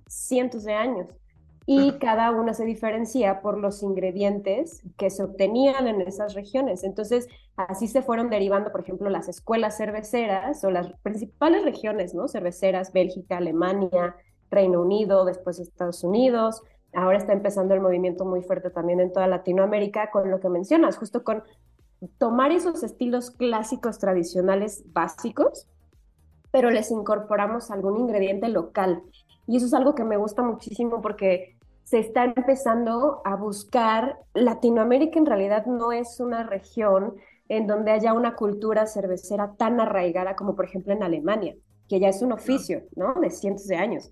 cientos 0.08 0.64
de 0.64 0.74
años 0.74 1.08
y 1.66 1.94
cada 2.00 2.32
una 2.32 2.54
se 2.54 2.66
diferencia 2.66 3.42
por 3.42 3.58
los 3.58 3.84
ingredientes 3.84 4.82
que 4.98 5.10
se 5.10 5.24
obtenían 5.24 5.88
en 5.88 6.02
esas 6.02 6.34
regiones. 6.34 6.84
Entonces, 6.84 7.28
así 7.56 7.88
se 7.88 8.02
fueron 8.02 8.30
derivando, 8.30 8.72
por 8.72 8.82
ejemplo, 8.82 9.10
las 9.10 9.30
escuelas 9.30 9.78
cerveceras 9.78 10.64
o 10.64 10.72
las 10.72 10.92
principales 11.04 11.64
regiones, 11.64 12.14
¿no? 12.14 12.28
Cerveceras, 12.28 12.92
Bélgica, 12.92 13.38
Alemania, 13.38 14.16
Reino 14.50 14.82
Unido, 14.82 15.24
después 15.24 15.60
Estados 15.60 16.04
Unidos. 16.04 16.62
Ahora 16.94 17.18
está 17.18 17.34
empezando 17.34 17.74
el 17.74 17.82
movimiento 17.82 18.26
muy 18.26 18.42
fuerte 18.42 18.70
también 18.70 19.00
en 19.00 19.14
toda 19.14 19.28
Latinoamérica 19.28 20.12
con 20.12 20.30
lo 20.30 20.40
que 20.40 20.50
mencionas, 20.50 20.98
justo 20.98 21.24
con 21.24 21.44
tomar 22.18 22.52
esos 22.52 22.84
estilos 22.84 23.32
clásicos 23.32 24.00
tradicionales 24.00 24.84
básicos, 24.92 25.68
pero 26.52 26.70
les 26.70 26.92
incorporamos 26.92 27.72
algún 27.72 27.98
ingrediente 27.98 28.50
local. 28.50 29.02
Y 29.48 29.58
eso 29.58 29.66
es 29.66 29.74
algo 29.74 29.96
que 29.96 30.04
me 30.04 30.18
gusta 30.18 30.44
muchísimo 30.44 31.02
porque 31.02 31.58
se 31.84 32.00
está 32.00 32.24
empezando 32.24 33.22
a 33.26 33.36
buscar, 33.36 34.20
Latinoamérica 34.34 35.20
en 35.20 35.26
realidad 35.26 35.66
no 35.66 35.92
es 35.92 36.20
una 36.20 36.44
región 36.44 37.16
en 37.50 37.68
donde 37.68 37.92
haya 37.92 38.14
una 38.14 38.36
cultura 38.36 38.86
cervecera 38.88 39.56
tan 39.58 39.80
arraigada 39.80 40.36
como 40.36 40.56
por 40.56 40.66
ejemplo 40.66 40.94
en 40.94 41.04
Alemania, 41.04 41.56
que 41.90 42.00
ya 42.00 42.08
es 42.08 42.22
un 42.22 42.32
oficio, 42.32 42.84
¿no? 42.96 43.14
De 43.16 43.30
cientos 43.30 43.68
de 43.68 43.76
años. 43.76 44.10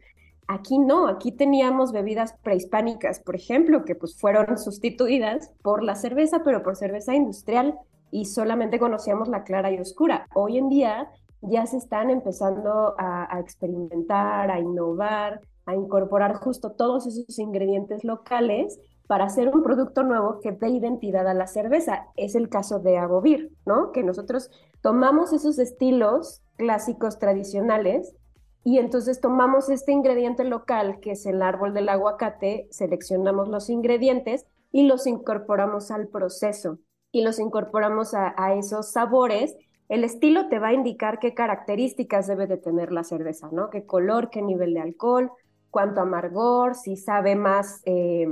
Aquí 0.51 0.79
no, 0.79 1.07
aquí 1.07 1.31
teníamos 1.31 1.91
bebidas 1.91 2.33
prehispánicas, 2.41 3.19
por 3.19 3.35
ejemplo, 3.35 3.85
que 3.85 3.93
pues 3.93 4.19
fueron 4.19 4.57
sustituidas 4.57 5.53
por 5.61 5.83
la 5.83 5.93
cerveza, 5.93 6.41
pero 6.43 6.63
por 6.63 6.75
cerveza 6.75 7.13
industrial 7.13 7.77
y 8.09 8.25
solamente 8.25 8.79
conocíamos 8.79 9.27
la 9.27 9.43
clara 9.43 9.71
y 9.71 9.77
oscura. 9.77 10.25
Hoy 10.33 10.57
en 10.57 10.67
día 10.69 11.07
ya 11.41 11.67
se 11.67 11.77
están 11.77 12.09
empezando 12.09 12.95
a, 12.97 13.39
experimentar, 13.39 14.49
a 14.49 14.59
innovar, 14.59 15.39
a 15.67 15.75
incorporar 15.75 16.33
justo 16.37 16.71
todos 16.71 17.05
esos 17.05 17.37
ingredientes 17.37 18.03
locales 18.03 18.79
para 19.05 19.25
hacer 19.25 19.49
un 19.49 19.61
producto 19.61 20.01
nuevo 20.01 20.39
que 20.39 20.51
dé 20.51 20.69
identidad 20.69 21.27
a 21.27 21.35
la 21.35 21.45
cerveza. 21.45 22.07
Es 22.15 22.33
el 22.33 22.49
caso 22.49 22.79
de 22.79 22.97
Agovir, 22.97 23.51
¿no? 23.67 23.91
Que 23.91 24.03
nosotros 24.03 24.49
tomamos 24.81 25.31
esos 25.31 25.59
estilos 25.59 26.41
clásicos 26.57 27.19
tradicionales 27.19 28.15
y 28.63 28.77
entonces 28.77 29.21
tomamos 29.21 29.69
este 29.69 29.91
ingrediente 29.91 30.43
local, 30.43 30.99
que 30.99 31.11
es 31.11 31.25
el 31.25 31.41
árbol 31.41 31.73
del 31.73 31.89
aguacate, 31.89 32.67
seleccionamos 32.71 33.47
los 33.47 33.69
ingredientes 33.69 34.45
y 34.71 34.83
los 34.83 35.07
incorporamos 35.07 35.91
al 35.91 36.07
proceso 36.07 36.79
y 37.11 37.23
los 37.23 37.39
incorporamos 37.39 38.13
a, 38.13 38.53
esos 38.53 38.91
sabores 38.91 39.55
el 39.87 40.03
estilo 40.03 40.49
te 40.49 40.59
va 40.59 40.67
a 40.67 40.73
indicar 40.73 41.17
qué 41.17 41.33
características 41.33 42.27
debe 42.27 42.45
de 42.45 42.57
tener 42.57 42.91
la 42.91 43.03
cerveza, 43.03 43.49
¿no? 43.51 43.71
Qué 43.71 43.87
color, 43.87 44.29
qué 44.29 44.43
nivel 44.43 44.75
de 44.75 44.81
alcohol, 44.81 45.31
cuánto 45.71 46.01
amargor, 46.01 46.75
si 46.75 46.95
sabe 46.95 47.35
más 47.35 47.81
eh, 47.85 48.27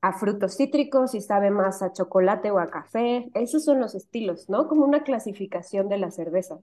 a 0.00 0.14
frutos 0.14 0.56
cítricos, 0.56 1.10
si 1.10 1.20
sabe 1.20 1.50
más 1.50 1.82
a 1.82 1.92
chocolate 1.92 2.50
o 2.50 2.58
a 2.58 2.70
café. 2.70 3.30
Esos 3.34 3.64
son 3.64 3.80
los 3.80 3.94
estilos, 3.94 4.48
¿no? 4.48 4.66
Como 4.66 4.86
una 4.86 5.02
clasificación 5.02 5.90
de 5.90 5.98
la 5.98 6.10
cerveza 6.10 6.58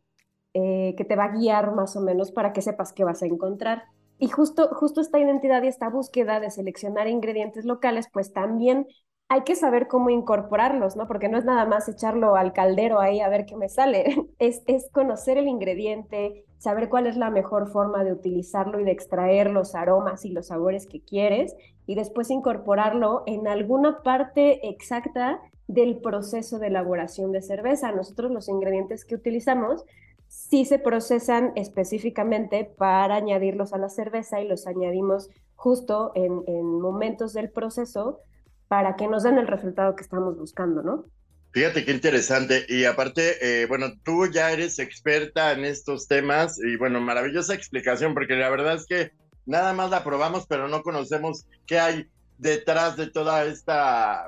eh, 0.53 0.95
que 0.97 1.05
te 1.05 1.15
va 1.15 1.25
a 1.25 1.31
guiar 1.35 1.73
más 1.73 1.95
o 1.95 2.01
menos 2.01 2.31
para 2.31 2.53
que 2.53 2.61
sepas 2.61 2.93
qué 2.93 3.03
vas 3.03 3.23
a 3.23 3.27
encontrar. 3.27 3.83
Y 4.19 4.29
justo, 4.29 4.69
justo 4.73 5.01
esta 5.01 5.19
identidad 5.19 5.63
y 5.63 5.67
esta 5.67 5.89
búsqueda 5.89 6.39
de 6.39 6.51
seleccionar 6.51 7.07
ingredientes 7.07 7.65
locales, 7.65 8.07
pues 8.11 8.33
también 8.33 8.87
hay 9.29 9.43
que 9.43 9.55
saber 9.55 9.87
cómo 9.87 10.09
incorporarlos, 10.09 10.97
¿no? 10.97 11.07
Porque 11.07 11.29
no 11.29 11.37
es 11.37 11.45
nada 11.45 11.65
más 11.65 11.87
echarlo 11.87 12.35
al 12.35 12.51
caldero 12.51 12.99
ahí 12.99 13.21
a 13.21 13.29
ver 13.29 13.45
qué 13.45 13.55
me 13.55 13.69
sale, 13.69 14.27
es, 14.39 14.61
es 14.67 14.89
conocer 14.91 15.37
el 15.37 15.47
ingrediente, 15.47 16.43
saber 16.57 16.89
cuál 16.89 17.07
es 17.07 17.15
la 17.15 17.29
mejor 17.29 17.71
forma 17.71 18.03
de 18.03 18.11
utilizarlo 18.11 18.79
y 18.79 18.83
de 18.83 18.91
extraer 18.91 19.49
los 19.49 19.73
aromas 19.73 20.25
y 20.25 20.31
los 20.31 20.47
sabores 20.47 20.85
que 20.85 21.01
quieres 21.01 21.55
y 21.87 21.95
después 21.95 22.29
incorporarlo 22.29 23.23
en 23.25 23.47
alguna 23.47 24.03
parte 24.03 24.67
exacta 24.67 25.39
del 25.67 26.01
proceso 26.01 26.59
de 26.59 26.67
elaboración 26.67 27.31
de 27.31 27.41
cerveza. 27.41 27.91
Nosotros 27.93 28.31
los 28.31 28.49
ingredientes 28.49 29.05
que 29.05 29.15
utilizamos 29.15 29.85
sí 30.31 30.63
se 30.63 30.79
procesan 30.79 31.51
específicamente 31.57 32.63
para 32.63 33.17
añadirlos 33.17 33.73
a 33.73 33.77
la 33.77 33.89
cerveza 33.89 34.39
y 34.39 34.47
los 34.47 34.65
añadimos 34.65 35.29
justo 35.55 36.13
en, 36.15 36.43
en 36.47 36.79
momentos 36.79 37.33
del 37.33 37.49
proceso 37.51 38.21
para 38.69 38.95
que 38.95 39.09
nos 39.09 39.23
den 39.23 39.37
el 39.37 39.47
resultado 39.47 39.93
que 39.93 40.03
estamos 40.03 40.37
buscando, 40.37 40.81
¿no? 40.81 41.05
Fíjate 41.51 41.83
qué 41.83 41.91
interesante. 41.91 42.65
Y 42.69 42.85
aparte, 42.85 43.35
eh, 43.41 43.65
bueno, 43.65 43.87
tú 44.03 44.25
ya 44.31 44.53
eres 44.53 44.79
experta 44.79 45.51
en 45.51 45.65
estos 45.65 46.07
temas 46.07 46.57
y 46.63 46.77
bueno, 46.77 47.01
maravillosa 47.01 47.53
explicación 47.53 48.13
porque 48.13 48.35
la 48.35 48.49
verdad 48.49 48.75
es 48.75 48.85
que 48.85 49.11
nada 49.45 49.73
más 49.73 49.89
la 49.89 50.05
probamos, 50.05 50.45
pero 50.47 50.69
no 50.69 50.81
conocemos 50.81 51.45
qué 51.67 51.77
hay 51.77 52.07
detrás 52.37 52.95
de 52.95 53.07
toda 53.07 53.43
esta 53.43 54.25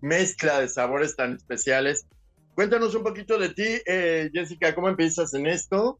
mezcla 0.00 0.60
de 0.60 0.68
sabores 0.68 1.16
tan 1.16 1.34
especiales. 1.34 2.06
Cuéntanos 2.54 2.94
un 2.94 3.02
poquito 3.02 3.38
de 3.38 3.48
ti, 3.50 3.66
eh, 3.86 4.30
Jessica, 4.32 4.74
¿cómo 4.74 4.88
empiezas 4.88 5.34
en 5.34 5.46
esto? 5.46 5.98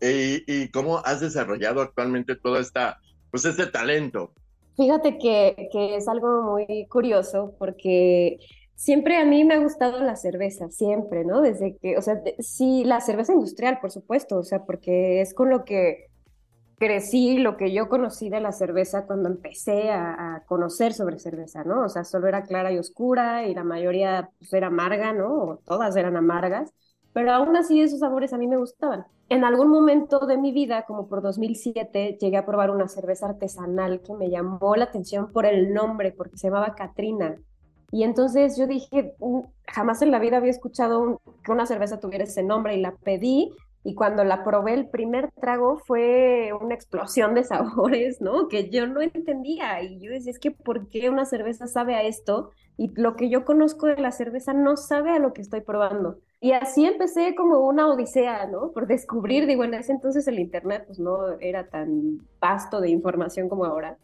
Y, 0.00 0.70
cómo 0.70 0.98
has 0.98 1.20
desarrollado 1.20 1.82
actualmente 1.82 2.34
todo 2.34 2.58
esta, 2.58 2.98
pues 3.30 3.44
este 3.44 3.66
talento. 3.66 4.32
Fíjate 4.76 5.18
que, 5.18 5.68
que 5.70 5.96
es 5.96 6.08
algo 6.08 6.42
muy 6.42 6.86
curioso 6.88 7.54
porque 7.58 8.38
siempre 8.80 9.18
a 9.18 9.26
mí 9.26 9.44
me 9.44 9.54
ha 9.54 9.58
gustado 9.58 10.02
la 10.02 10.16
cerveza, 10.16 10.70
siempre, 10.70 11.26
¿no? 11.26 11.42
Desde 11.42 11.76
que, 11.76 11.98
o 11.98 12.02
sea, 12.02 12.22
sí, 12.38 12.82
la 12.84 13.02
cerveza 13.02 13.34
industrial, 13.34 13.78
por 13.78 13.90
supuesto, 13.90 14.38
o 14.38 14.42
sea, 14.42 14.64
porque 14.64 15.20
es 15.20 15.34
con 15.34 15.50
lo 15.50 15.66
que 15.66 16.09
crecí, 16.80 17.36
lo 17.36 17.58
que 17.58 17.72
yo 17.72 17.90
conocí 17.90 18.30
de 18.30 18.40
la 18.40 18.52
cerveza 18.52 19.04
cuando 19.04 19.28
empecé 19.28 19.90
a, 19.90 20.42
conocer 20.46 20.94
sobre 20.94 21.18
cerveza, 21.18 21.62
¿no? 21.62 21.84
O 21.84 21.88
sea, 21.90 22.04
solo 22.04 22.26
era 22.26 22.42
clara 22.42 22.72
y 22.72 22.78
oscura 22.78 23.46
y 23.46 23.54
la 23.54 23.64
mayoría 23.64 24.30
pues, 24.38 24.52
era 24.54 24.68
amarga, 24.68 25.12
¿no? 25.12 25.34
O 25.34 25.56
todas 25.58 25.94
eran 25.96 26.16
amargas, 26.16 26.72
pero 27.12 27.32
aún 27.32 27.54
así 27.54 27.82
esos 27.82 28.00
sabores 28.00 28.32
a 28.32 28.38
mí 28.38 28.48
me 28.48 28.56
gustaban. 28.56 29.04
En 29.28 29.44
algún 29.44 29.68
momento 29.68 30.20
de 30.26 30.38
mi 30.38 30.52
vida, 30.52 30.86
como 30.86 31.06
por 31.06 31.20
2007, 31.20 32.16
llegué 32.18 32.38
a 32.38 32.46
probar 32.46 32.70
una 32.70 32.88
cerveza 32.88 33.26
artesanal 33.26 34.00
que 34.00 34.14
me 34.14 34.30
llamó 34.30 34.74
la 34.74 34.84
atención 34.84 35.30
por 35.32 35.44
el 35.44 35.74
nombre, 35.74 36.12
porque 36.12 36.38
se 36.38 36.48
llamaba 36.48 36.74
Katrina. 36.74 37.36
Y 37.92 38.04
entonces 38.04 38.56
yo 38.56 38.66
dije, 38.66 39.14
mm, 39.18 39.40
jamás 39.66 40.00
en 40.00 40.10
la 40.10 40.18
vida 40.18 40.38
había 40.38 40.50
escuchado 40.50 41.20
que 41.44 41.52
una 41.52 41.66
cerveza 41.66 42.00
tuviera 42.00 42.24
ese 42.24 42.42
nombre 42.42 42.74
y 42.74 42.80
la 42.80 42.92
pedí 42.92 43.52
y 43.82 43.94
cuando 43.94 44.24
la 44.24 44.44
probé 44.44 44.74
el 44.74 44.88
primer 44.88 45.30
trago 45.32 45.78
fue 45.78 46.52
una 46.60 46.74
explosión 46.74 47.34
de 47.34 47.44
sabores, 47.44 48.20
¿no? 48.20 48.48
Que 48.48 48.70
yo 48.70 48.86
no 48.86 49.00
entendía 49.00 49.82
y 49.82 50.00
yo 50.00 50.10
decía, 50.12 50.32
es 50.32 50.38
que 50.38 50.50
¿por 50.50 50.88
qué 50.88 51.08
una 51.10 51.24
cerveza 51.24 51.66
sabe 51.66 51.94
a 51.94 52.02
esto? 52.02 52.50
Y 52.76 52.92
lo 52.94 53.16
que 53.16 53.28
yo 53.28 53.44
conozco 53.44 53.86
de 53.86 53.96
la 53.96 54.12
cerveza 54.12 54.54
no 54.54 54.76
sabe 54.76 55.10
a 55.10 55.18
lo 55.18 55.32
que 55.32 55.42
estoy 55.42 55.60
probando. 55.60 56.18
Y 56.40 56.52
así 56.52 56.86
empecé 56.86 57.34
como 57.34 57.60
una 57.66 57.88
odisea, 57.88 58.46
¿no? 58.46 58.72
Por 58.72 58.86
descubrir, 58.86 59.46
digo, 59.46 59.64
en 59.64 59.74
ese 59.74 59.92
entonces 59.92 60.26
el 60.28 60.38
Internet 60.38 60.84
pues 60.86 60.98
no 60.98 61.38
era 61.40 61.68
tan 61.68 62.18
vasto 62.40 62.80
de 62.80 62.90
información 62.90 63.48
como 63.48 63.64
ahora. 63.66 63.98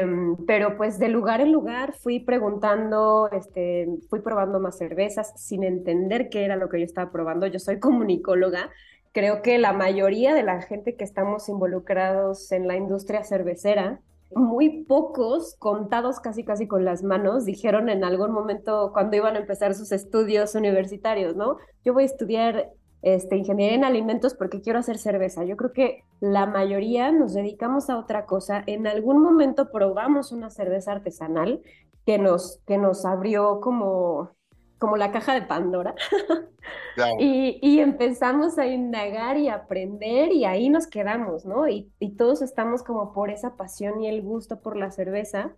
Em, 0.00 0.36
pero 0.46 0.76
pues 0.76 0.98
de 0.98 1.08
lugar 1.08 1.40
en 1.40 1.52
lugar 1.52 1.94
fui 1.94 2.20
preguntando, 2.20 3.28
este, 3.32 3.88
fui 4.08 4.20
probando 4.20 4.60
más 4.60 4.78
cervezas 4.78 5.32
sin 5.36 5.64
entender 5.64 6.28
qué 6.28 6.44
era 6.44 6.56
lo 6.56 6.68
que 6.68 6.78
yo 6.78 6.84
estaba 6.84 7.10
probando. 7.10 7.46
Yo 7.46 7.58
soy 7.58 7.78
comunicóloga. 7.80 8.70
Creo 9.12 9.42
que 9.42 9.58
la 9.58 9.72
mayoría 9.72 10.34
de 10.34 10.42
la 10.42 10.62
gente 10.62 10.94
que 10.96 11.04
estamos 11.04 11.48
involucrados 11.48 12.52
en 12.52 12.68
la 12.68 12.76
industria 12.76 13.24
cervecera, 13.24 14.00
muy 14.34 14.84
pocos, 14.84 15.56
contados 15.58 16.20
casi 16.20 16.44
casi 16.44 16.66
con 16.68 16.84
las 16.84 17.02
manos, 17.02 17.44
dijeron 17.44 17.88
en 17.88 18.04
algún 18.04 18.30
momento 18.30 18.90
cuando 18.92 19.16
iban 19.16 19.36
a 19.36 19.40
empezar 19.40 19.74
sus 19.74 19.90
estudios 19.90 20.54
universitarios, 20.54 21.34
¿no? 21.34 21.56
Yo 21.84 21.94
voy 21.94 22.02
a 22.04 22.06
estudiar 22.06 22.70
este, 23.02 23.36
ingeniería 23.36 23.76
en 23.76 23.84
alimentos 23.84 24.34
porque 24.34 24.60
quiero 24.60 24.78
hacer 24.78 24.98
cerveza. 24.98 25.44
Yo 25.44 25.56
creo 25.56 25.72
que 25.72 26.04
la 26.20 26.46
mayoría 26.46 27.12
nos 27.12 27.34
dedicamos 27.34 27.90
a 27.90 27.98
otra 27.98 28.26
cosa. 28.26 28.62
En 28.66 28.86
algún 28.86 29.22
momento 29.22 29.70
probamos 29.70 30.32
una 30.32 30.50
cerveza 30.50 30.92
artesanal 30.92 31.62
que 32.04 32.18
nos, 32.18 32.60
que 32.66 32.78
nos 32.78 33.04
abrió 33.04 33.60
como, 33.60 34.30
como 34.78 34.96
la 34.96 35.12
caja 35.12 35.34
de 35.34 35.42
Pandora. 35.42 35.94
y, 37.18 37.58
y, 37.62 37.80
empezamos 37.80 38.58
a 38.58 38.66
indagar 38.66 39.36
y 39.36 39.48
aprender 39.48 40.32
y 40.32 40.44
ahí 40.44 40.68
nos 40.68 40.86
quedamos, 40.86 41.44
¿no? 41.44 41.68
Y, 41.68 41.92
y 42.00 42.16
todos 42.16 42.42
estamos 42.42 42.82
como 42.82 43.12
por 43.12 43.30
esa 43.30 43.56
pasión 43.56 44.00
y 44.02 44.08
el 44.08 44.22
gusto 44.22 44.60
por 44.60 44.76
la 44.76 44.90
cerveza. 44.90 45.54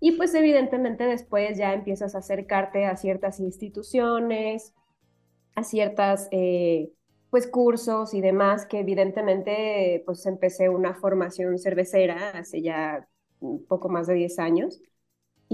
Y 0.00 0.12
pues 0.12 0.34
evidentemente 0.34 1.04
después 1.04 1.56
ya 1.56 1.72
empiezas 1.72 2.16
a 2.16 2.18
acercarte 2.18 2.86
a 2.86 2.96
ciertas 2.96 3.38
instituciones, 3.38 4.74
a 5.54 5.64
ciertas, 5.64 6.28
eh, 6.30 6.90
pues, 7.30 7.46
cursos 7.46 8.14
y 8.14 8.20
demás, 8.20 8.66
que 8.66 8.80
evidentemente, 8.80 10.02
pues, 10.06 10.26
empecé 10.26 10.68
una 10.68 10.94
formación 10.94 11.58
cervecera 11.58 12.30
hace 12.30 12.62
ya 12.62 13.08
poco 13.68 13.88
más 13.88 14.06
de 14.06 14.14
10 14.14 14.38
años. 14.38 14.80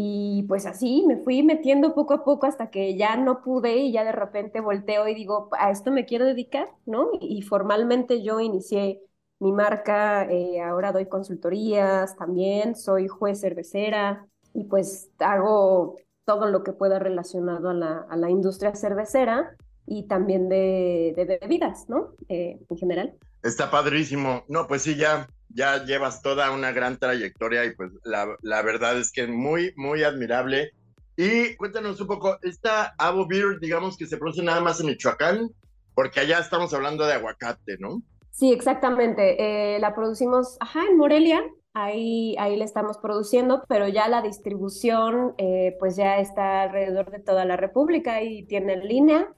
Y 0.00 0.44
pues 0.46 0.64
así 0.66 1.04
me 1.08 1.16
fui 1.16 1.42
metiendo 1.42 1.92
poco 1.92 2.14
a 2.14 2.24
poco 2.24 2.46
hasta 2.46 2.70
que 2.70 2.96
ya 2.96 3.16
no 3.16 3.42
pude 3.42 3.78
y 3.78 3.90
ya 3.90 4.04
de 4.04 4.12
repente 4.12 4.60
volteo 4.60 5.08
y 5.08 5.14
digo, 5.14 5.48
a 5.58 5.72
esto 5.72 5.90
me 5.90 6.06
quiero 6.06 6.24
dedicar, 6.24 6.68
¿no? 6.86 7.10
Y, 7.20 7.42
formalmente 7.42 8.22
yo 8.22 8.38
inicié 8.38 9.02
mi 9.40 9.50
marca, 9.50 10.24
eh, 10.30 10.60
ahora 10.60 10.92
doy 10.92 11.06
consultorías 11.06 12.16
también, 12.16 12.76
soy 12.76 13.08
juez 13.08 13.40
cervecera 13.40 14.24
y 14.54 14.64
pues 14.64 15.10
hago 15.18 15.96
todo 16.24 16.46
lo 16.46 16.62
que 16.62 16.72
pueda 16.72 17.00
relacionado 17.00 17.70
a 17.70 17.74
la, 17.74 18.06
a 18.08 18.16
la 18.16 18.30
industria 18.30 18.76
cervecera 18.76 19.56
y 19.88 20.06
también 20.06 20.48
de, 20.48 21.38
bebidas, 21.40 21.88
¿no? 21.88 22.14
Eh, 22.28 22.58
en 22.68 22.76
general. 22.76 23.14
Está 23.42 23.70
padrísimo. 23.70 24.44
No, 24.48 24.66
pues 24.66 24.82
sí, 24.82 24.96
ya, 24.96 25.28
ya 25.48 25.84
llevas 25.84 26.22
toda 26.22 26.50
una 26.50 26.72
gran 26.72 26.98
trayectoria 26.98 27.64
y 27.64 27.74
pues 27.74 27.92
la, 28.04 28.36
la 28.42 28.62
verdad 28.62 28.98
es 28.98 29.10
que 29.12 29.22
es 29.22 29.28
muy, 29.28 29.72
muy 29.76 30.02
admirable. 30.04 30.72
Y 31.16 31.56
cuéntanos 31.56 32.00
un 32.00 32.06
poco, 32.06 32.38
esta 32.42 32.94
Avo 32.98 33.26
Beer, 33.26 33.58
digamos 33.60 33.96
que 33.96 34.06
se 34.06 34.18
produce 34.18 34.42
nada 34.42 34.60
más 34.60 34.80
en 34.80 34.86
Michoacán, 34.86 35.50
porque 35.94 36.20
allá 36.20 36.38
estamos 36.38 36.72
hablando 36.74 37.06
de 37.06 37.14
aguacate, 37.14 37.76
¿no? 37.78 38.02
Sí, 38.30 38.52
exactamente. 38.52 39.74
Eh, 39.74 39.80
la 39.80 39.94
producimos, 39.96 40.56
ajá, 40.60 40.84
en 40.88 40.96
Morelia, 40.96 41.42
ahí, 41.74 42.36
ahí 42.38 42.56
la 42.56 42.64
estamos 42.64 42.98
produciendo, 42.98 43.64
pero 43.68 43.88
ya 43.88 44.08
la 44.08 44.22
distribución 44.22 45.34
eh, 45.38 45.76
pues 45.78 45.96
ya 45.96 46.18
está 46.18 46.62
alrededor 46.62 47.10
de 47.10 47.18
toda 47.20 47.44
la 47.44 47.56
República 47.56 48.22
y 48.22 48.44
tiene 48.44 48.76
línea 48.76 49.28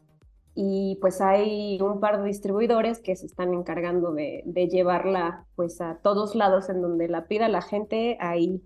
y 0.63 0.99
pues 1.01 1.23
hay 1.23 1.79
un 1.81 2.01
par 2.01 2.21
de 2.21 2.29
distribuidores 2.29 2.99
que 2.99 3.17
se 3.17 3.25
están 3.25 3.55
encargando 3.55 4.13
de, 4.13 4.43
llevarla 4.71 5.47
pues 5.57 5.81
a 5.81 6.01
todos 6.03 6.35
lados 6.35 6.69
en 6.69 6.83
donde 6.83 7.09
la 7.09 7.29
pida 7.29 7.49
la 7.49 7.63
gente, 7.63 8.19
ahí, 8.21 8.61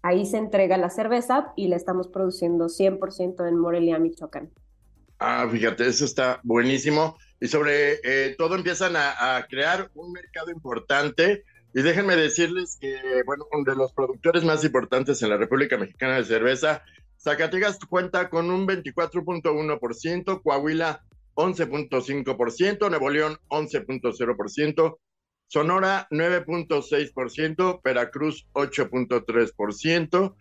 ahí 0.00 0.26
se 0.26 0.36
entrega 0.36 0.76
la 0.76 0.90
cerveza 0.90 1.52
y 1.56 1.66
la 1.66 1.74
estamos 1.74 2.06
produciendo 2.06 2.66
100% 2.66 3.48
en 3.48 3.56
Morelia, 3.58 3.98
Michoacán. 3.98 4.50
Ah, 5.18 5.48
fíjate, 5.50 5.88
eso 5.88 6.04
está 6.04 6.38
buenísimo. 6.44 7.16
Y 7.40 7.48
sobre 7.48 7.94
eh, 8.04 8.36
todo 8.38 8.54
empiezan 8.54 8.94
a, 8.94 9.36
a, 9.36 9.46
crear 9.48 9.90
un 9.94 10.12
mercado 10.12 10.52
importante. 10.52 11.42
Y 11.74 11.82
déjenme 11.82 12.14
decirles 12.14 12.78
que, 12.80 12.96
bueno, 13.26 13.46
uno 13.50 13.64
de 13.64 13.76
los 13.76 13.92
productores 13.92 14.44
más 14.44 14.62
importantes 14.62 15.20
en 15.20 15.30
la 15.30 15.36
República 15.36 15.76
Mexicana 15.76 16.14
de 16.14 16.24
Cerveza, 16.24 16.84
Zacatecas 17.18 17.80
cuenta 17.80 18.30
con 18.30 18.52
un 18.52 18.68
24.1%, 18.68 20.42
Coahuila 20.42 21.02
11.5%, 21.34 22.90
Nuevo 22.90 23.10
León 23.10 23.38
11.0%, 23.48 24.98
Sonora 25.46 26.06
9.6%, 26.10 27.80
Veracruz 27.82 28.46
8.3%, 28.52 30.34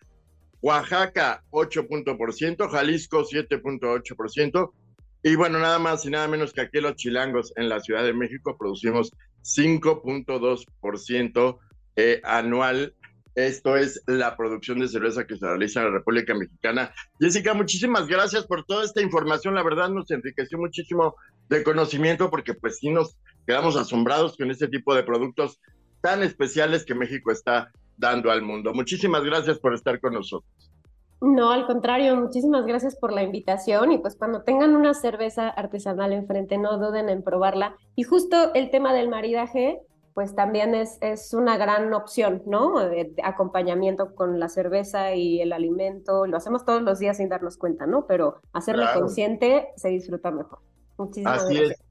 Oaxaca 0.62 1.44
8%, 1.52 2.70
Jalisco 2.70 3.24
7.8%, 3.24 4.72
y 5.24 5.36
bueno, 5.36 5.60
nada 5.60 5.80
más 5.80 6.06
y 6.06 6.10
nada 6.10 6.28
menos 6.28 6.52
que 6.54 6.62
aquí 6.62 6.80
los 6.80 6.96
chilangos 6.96 7.52
en 7.58 7.70
la 7.70 7.80
Ciudad 7.82 8.04
de 8.04 8.14
México 8.14 8.58
producimos 8.58 9.12
5.2% 9.44 11.60
eh, 11.96 12.22
anual 12.24 12.96
esto 13.36 13.76
es 13.78 14.02
la 14.08 14.36
producción 14.36 14.80
de 14.80 14.88
cerveza 14.88 15.26
que 15.26 15.38
se 15.38 15.46
realiza 15.46 15.80
en 15.80 15.88
la 15.88 15.92
República 15.92 16.34
Mexicana. 16.34 16.92
Jessica, 17.20 17.54
muchísimas 17.54 18.08
gracias 18.08 18.46
por 18.46 18.66
toda 18.66 18.86
esta 18.86 19.02
información. 19.02 19.56
La 19.56 19.64
verdad 19.64 19.90
nos 19.90 20.10
enriqueció 20.12 20.58
muchísimo 20.58 21.16
de 21.50 21.64
conocimiento 21.64 22.30
porque 22.30 22.54
pues 22.54 22.78
sí 22.80 22.90
nos 22.90 23.18
quedamos 23.48 23.76
asombrados 23.76 24.38
con 24.38 24.52
este 24.52 24.68
tipo 24.68 24.94
de 24.94 25.04
productos 25.04 25.60
tan 26.02 26.24
especiales 26.24 26.86
que 26.86 26.96
México 26.96 27.32
está 27.32 27.72
dando 27.98 28.32
al 28.32 28.42
mundo. 28.42 28.74
Muchísimas 28.74 29.24
gracias 29.24 29.60
por 29.60 29.74
estar 29.74 30.00
con 30.00 30.14
nosotros. 30.14 30.72
No, 31.22 31.52
al 31.52 31.68
contrario, 31.68 32.16
muchísimas 32.16 32.66
gracias 32.66 32.96
por 32.96 33.12
la 33.12 33.24
invitación 33.24 33.92
y 33.92 33.98
pues 33.98 34.16
cuando 34.16 34.44
tengan 34.44 34.74
una 34.74 34.94
cerveza 34.94 35.50
artesanal 35.50 36.14
enfrente, 36.14 36.58
no 36.58 36.78
duden 36.78 37.10
en 37.10 37.24
probarla. 37.24 37.76
Y 37.96 38.04
justo 38.04 38.54
el 38.54 38.72
tema 38.72 38.94
del 38.94 39.10
maridaje, 39.10 39.82
pues 40.20 40.36
también 40.36 40.76
es, 40.76 40.98
es 41.00 41.34
una 41.34 41.56
gran 41.56 41.94
opción, 41.94 42.44
¿no? 42.46 42.78
De, 42.90 43.14
acompañamiento 43.24 44.16
con 44.16 44.38
la 44.38 44.50
cerveza 44.50 45.16
y 45.16 45.40
el 45.40 45.54
alimento. 45.54 46.28
Lo 46.28 46.36
hacemos 46.36 46.66
todos 46.66 46.82
los 46.82 47.00
días 47.00 47.16
sin 47.16 47.30
darnos 47.30 47.56
cuenta, 47.56 47.86
¿no? 47.86 48.06
Pero 48.06 48.42
hacerlo 48.52 48.84
consciente 48.94 49.70
se 49.78 49.88
disfruta 49.88 50.30
mejor. 50.30 50.60
Muchísimas 50.98 51.44
Así 51.44 51.56
gracias. 51.56 51.80
Es. 51.80 51.86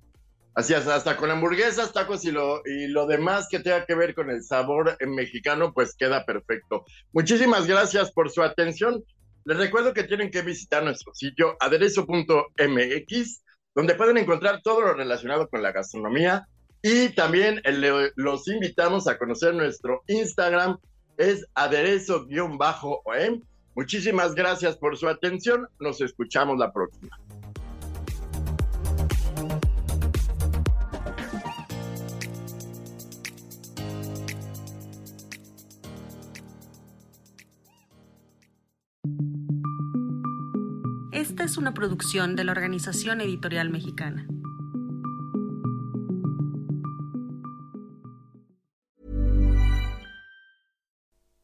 Así 0.53 0.75
es, 0.75 0.87
hasta 0.87 1.17
con 1.17 1.31
hamburguesas, 1.31 1.95
tacos 1.95 2.23
y 2.27 2.31
lo, 2.31 2.61
y 2.67 2.89
lo 2.89 3.07
demás 3.07 3.49
que 3.49 3.61
tenga 3.61 3.87
que 3.87 3.95
ver 3.95 4.15
con 4.15 4.29
el 4.29 4.43
sabor 4.43 4.99
mexicano, 5.07 5.73
pues 5.73 5.95
queda 5.95 6.27
perfecto. 6.27 6.85
Muchísimas 7.15 7.67
gracias 7.67 8.13
por 8.13 8.29
su 8.29 8.43
atención. 8.43 9.03
Les 9.47 9.57
recuerdo 9.57 9.95
que 9.95 10.05
tienen 10.05 10.31
que 10.31 10.43
visitar 10.43 10.85
nuestro 10.85 11.15
sitio 11.15 11.57
aderezo.mx, 11.61 13.43
donde 13.75 13.95
pueden 13.95 14.19
encontrar 14.19 14.61
todo 14.61 14.83
lo 14.83 14.93
relacionado 14.93 15.49
con 15.49 15.63
la 15.63 15.73
gastronomía 15.73 16.47
y 16.83 17.09
también 17.11 17.61
los 18.17 18.49
invitamos 18.49 19.09
a 19.09 19.19
conocer 19.19 19.55
nuestro 19.55 20.03
Instagram, 20.07 20.79
es 21.17 21.45
aderezo-om. 21.55 22.59
Muchísimas 23.75 24.35
gracias 24.35 24.77
por 24.77 24.97
su 24.97 25.09
atención, 25.09 25.69
nos 25.81 26.01
escuchamos 26.01 26.59
la 26.59 26.73
próxima. 26.73 27.17
Esta 41.13 41.45
es 41.45 41.57
una 41.57 41.75
producción 41.75 42.37
de 42.37 42.45
la 42.45 42.53
Organización 42.53 43.21
Editorial 43.21 43.71
Mexicana. 43.71 44.27